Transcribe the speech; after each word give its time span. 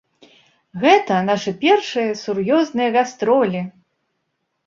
Гэта 0.83 1.17
нашы 1.27 1.51
першыя 1.65 2.15
сур'ёзныя 2.23 2.89
гастролі! 2.97 3.61